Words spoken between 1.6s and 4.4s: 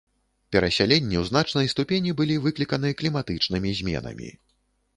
ступені былі выкліканы кліматычнымі зменамі.